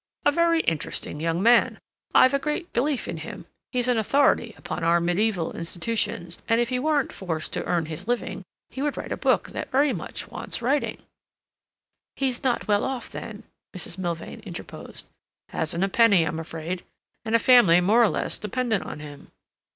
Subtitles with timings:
[0.25, 1.77] "A very interesting young man.
[2.15, 3.45] I've a great belief in him.
[3.71, 8.07] He's an authority upon our mediaeval institutions, and if he weren't forced to earn his
[8.07, 11.03] living he would write a book that very much wants writing—"
[12.15, 13.43] "He is not well off, then?"
[13.77, 13.99] Mrs.
[13.99, 15.05] Milvain interposed.
[15.49, 16.81] "Hasn't a penny, I'm afraid,
[17.23, 19.29] and a family more or less dependent on him."